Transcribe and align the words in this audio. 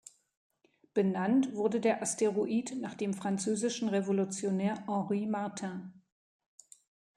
Benannt 0.95 1.53
wurde 1.53 1.79
der 1.79 2.01
Asteroid 2.01 2.73
nach 2.81 2.95
dem 2.95 3.13
französischen 3.13 3.87
Revolutionär 3.87 4.83
Henri 4.87 5.27
Martin. 5.27 5.93